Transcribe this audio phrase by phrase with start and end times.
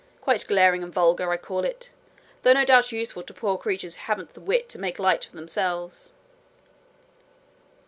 [0.19, 1.91] Quite glaring and vulgar, I call it,
[2.41, 5.35] though no doubt useful to poor creatures who haven't the wit to make light for
[5.35, 6.09] themselves.'